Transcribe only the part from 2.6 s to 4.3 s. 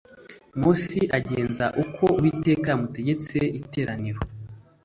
yamutegetse iteraniro